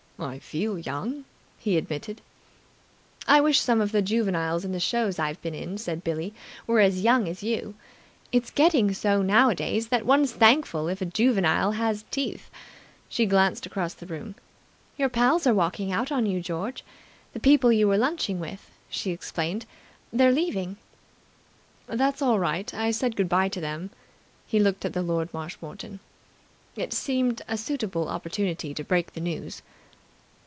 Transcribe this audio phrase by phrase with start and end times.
[0.19, 1.25] "I feel young,"
[1.57, 2.21] he admitted.
[3.27, 6.31] "I wish some of the juveniles in the shows I've been in," said Billie,
[6.67, 7.73] "were as young as you.
[8.31, 12.51] It's getting so nowadays that one's thankful if a juvenile has teeth."
[13.09, 14.35] She glanced across the room.
[14.95, 16.83] "Your pals are walking out on you, George.
[17.33, 19.65] The people you were lunching with," she explained.
[20.13, 20.77] "They're leaving."
[21.87, 22.71] "That's all right.
[22.75, 23.89] I said good bye to them."
[24.45, 25.99] He looked at Lord Marshmoreton.
[26.75, 29.63] It seemed a suitable opportunity to break the news.